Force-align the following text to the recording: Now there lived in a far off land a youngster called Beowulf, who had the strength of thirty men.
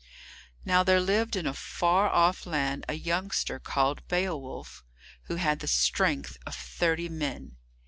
Now 0.65 0.81
there 0.83 0.99
lived 0.99 1.35
in 1.35 1.45
a 1.45 1.53
far 1.53 2.09
off 2.09 2.47
land 2.47 2.85
a 2.89 2.95
youngster 2.95 3.59
called 3.59 4.01
Beowulf, 4.07 4.83
who 5.25 5.35
had 5.35 5.59
the 5.59 5.67
strength 5.67 6.37
of 6.43 6.55
thirty 6.55 7.07
men. 7.07 7.57